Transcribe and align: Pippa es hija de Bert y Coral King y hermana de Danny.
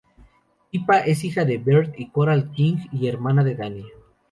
Pippa 0.71 0.97
es 0.97 1.23
hija 1.23 1.45
de 1.45 1.59
Bert 1.59 1.93
y 1.95 2.09
Coral 2.09 2.49
King 2.53 2.77
y 2.91 3.05
hermana 3.07 3.43
de 3.43 3.53
Danny. 3.53 3.85